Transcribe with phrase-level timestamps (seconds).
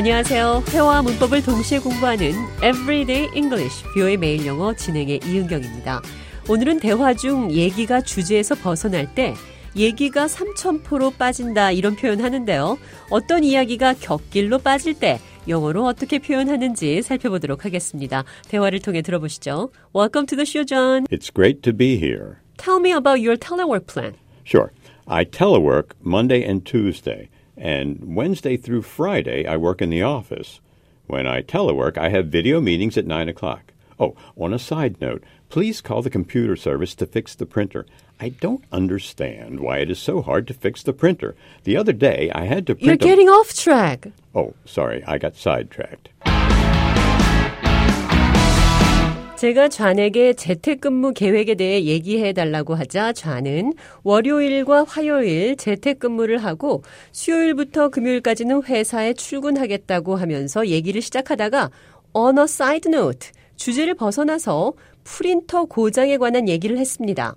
[0.00, 0.64] 안녕하세요.
[0.70, 2.32] 회화와 문법을 동시에 공부하는
[2.64, 6.00] Everyday English, 뷰의 매일 영어 진행의 이은경입니다.
[6.48, 9.34] 오늘은 대화 중 얘기가 주제에서 벗어날 때
[9.76, 12.78] 얘기가 삼천포로 빠진다 이런 표현 하는데요.
[13.10, 18.24] 어떤 이야기가 격길로 빠질 때 영어로 어떻게 표현하는지 살펴보도록 하겠습니다.
[18.48, 19.70] 대화를 통해 들어보시죠.
[19.94, 21.04] Welcome to the show, John.
[21.08, 22.38] It's great to be here.
[22.56, 24.14] Tell me about your telework plan.
[24.46, 24.70] Sure.
[25.06, 27.28] I telework Monday and Tuesday,
[27.60, 30.60] and Wednesday through Friday I work in the office.
[31.06, 33.72] When I telework, I have video meetings at 9 o'clock.
[33.98, 37.84] Oh, on a side note, please call the computer service to fix the printer.
[38.18, 41.34] I don't understand why it is so hard to fix the printer.
[41.64, 44.08] The other day I had to print You're a- getting off track.
[44.34, 46.08] Oh, sorry, I got sidetracked.
[49.40, 58.64] 제가 좌에게 재택근무 계획에 대해 얘기해 달라고 하자 좌는 월요일과 화요일 재택근무를 하고 수요일부터 금요일까지는
[58.64, 61.70] 회사에 출근하겠다고 하면서 얘기를 시작하다가
[62.12, 64.74] on a side note 주제를 벗어나서
[65.04, 67.34] 프린터 고장에 관한 얘기를 했습니다.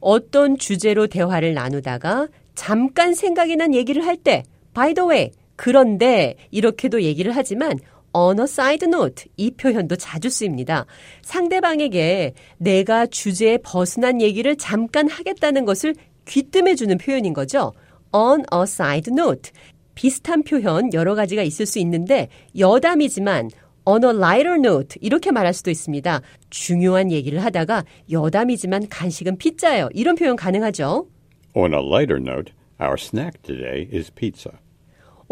[0.00, 4.42] 어떤 주제로 대화를 나누다가 잠깐 생각이 난 얘기를 할 때
[4.74, 7.78] by the way 그런데 이렇게도 얘기를 하지만
[8.14, 10.86] a side note 이 표현도 자주 쓰입니다.
[11.22, 15.94] 상대방에게 내가 주제에 벗어난 얘기를 잠깐 하겠다는 것을
[16.26, 17.72] 귀뜸해 주는 표현인 거죠.
[18.12, 19.52] on a side note
[19.94, 23.50] 비슷한 표현 여러 가지가 있을 수 있는데 여담이지만
[23.84, 26.20] on a lighter note 이렇게 말할 수도 있습니다.
[26.50, 29.88] 중요한 얘기를 하다가 여담이지만 간식은 피자예요.
[29.92, 31.06] 이런 표현 가능하죠.
[31.54, 34.52] On a lighter note, our snack today is pizza.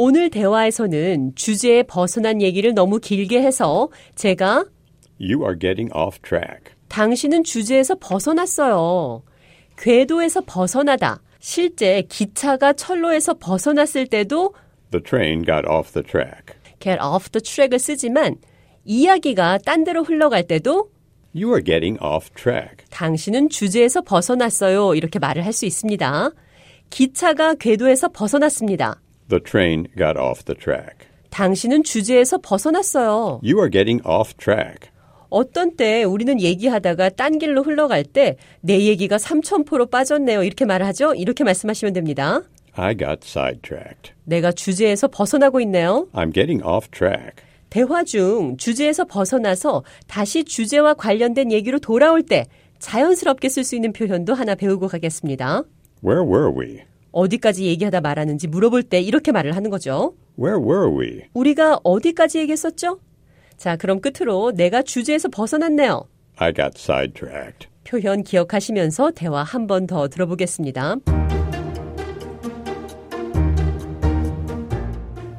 [0.01, 4.65] 오늘 대화에서는 주제에 벗어난 얘기를 너무 길게 해서 제가
[5.21, 6.73] You are getting off track.
[6.87, 9.25] 당신은 주제에서 벗어났어요.
[9.77, 11.21] 궤도에서 벗어나다.
[11.41, 14.55] 실제 기차가 철로에서 벗어났을 때도
[14.93, 16.55] The train got off the track.
[16.79, 18.37] get off the track을 쓰지만
[18.85, 20.91] 이야기가 딴 데로 흘러갈 때도
[21.35, 22.87] You are getting off track.
[22.91, 24.95] 당신은 주제에서 벗어났어요.
[24.95, 26.31] 이렇게 말을 할 수 있습니다.
[26.89, 29.01] 기차가 궤도에서 벗어났습니다.
[29.29, 31.07] The train got off the track.
[31.31, 33.41] 당신은 주제에서 벗어났어요.
[33.45, 34.91] You are getting off track.
[35.31, 40.43] 어떤 때 우리는 얘기하다가 딴 길로 흘러갈 때 내 얘기가 삼천포로 빠졌네요.
[40.43, 41.15] 이렇게 말하죠?
[41.15, 42.43] 이렇게 말씀하시면 됩니다.
[42.75, 44.13] I got sidetracked.
[44.25, 46.07] 내가 주제에서 벗어나고 있네요.
[46.15, 47.45] I'm getting off track.
[47.69, 52.47] 대화 중 주제에서 벗어나서 다시 주제와 관련된 얘기로 돌아올 때
[52.79, 55.65] 자연스럽게 쓸 수 있는 표현도 하나 배우고 가겠습니다.
[56.03, 56.81] Where were we?
[57.13, 60.15] 어디까지 얘기하다 말하는지 물어볼 때 이렇게 말을 하는 거죠.
[60.39, 61.23] Where were we?
[61.35, 63.01] 우리가 어디까지 얘기했었죠?
[63.57, 66.05] 자, 그럼 끝으로 내가 주제에서 벗어났네요.
[66.37, 67.69] I got sidetracked.
[67.85, 70.97] 표현 기억하시면서 대화 한 번 더 들어보겠습니다.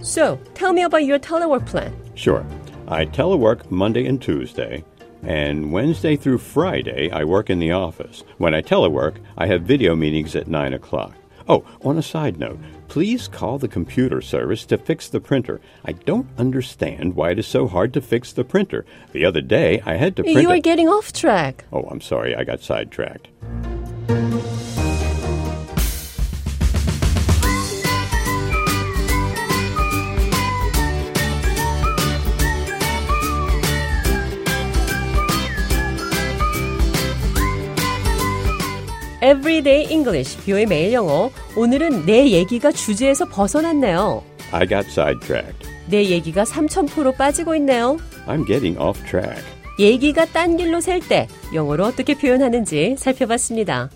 [0.02, 1.94] So, tell me about your telework plan.
[2.16, 2.44] Sure.
[2.88, 4.84] I telework Monday and Tuesday,
[5.24, 8.24] and Wednesday through Friday I work in the office.
[8.40, 11.14] When I telework, I have video meetings at 9 o'clock.
[11.52, 15.60] Oh, on a side note, please call the computer service to fix the printer.
[15.84, 18.86] I don't understand why it is so hard to fix the printer.
[19.14, 21.66] The other day I had to print You are a- getting off track.
[21.74, 23.30] Oh, I'm sorry, I got sidetracked.
[39.22, 41.30] Everyday English, 뷰의 매일 영어.
[41.56, 44.24] 오늘은 내 얘기가 주제에서 벗어났네요.
[44.52, 45.68] I got sidetracked.
[45.88, 47.98] 내 얘기가 삼천포로 빠지고 있네요.
[48.28, 49.44] I'm getting off track.
[49.78, 53.90] 얘기가 딴 길로 셀 때 영어로 어떻게 표현하는지 살펴봤습니다.